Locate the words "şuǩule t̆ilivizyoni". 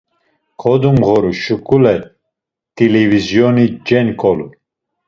1.43-3.65